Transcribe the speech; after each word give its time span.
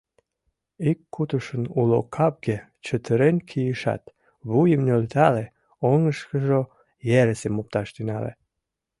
Ик 0.89 0.99
кутышын 1.13 1.63
уло 1.79 1.99
капге 2.15 2.57
чытырен 2.85 3.35
кийышат, 3.49 4.03
вуйым 4.49 4.81
нӧлтале, 4.87 5.45
оҥышкыжо 5.89 6.61
ыресым 7.19 7.55
опташ 7.61 7.87
тӱҥале: 7.95 8.31